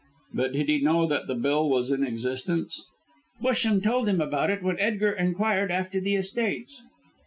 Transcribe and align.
"How 0.35 0.47
did 0.47 0.67
he 0.67 0.79
know 0.81 1.05
that 1.05 1.27
the 1.27 1.35
bill 1.35 1.69
was 1.69 1.91
in 1.91 2.03
existence?" 2.03 2.87
"Busham 3.39 3.83
told 3.83 4.09
him 4.09 4.19
about 4.19 4.49
it, 4.49 4.63
when 4.63 4.79
Edgar 4.79 5.11
inquired 5.11 5.69
after 5.69 5.99
the 5.99 6.15
estates. 6.15 6.81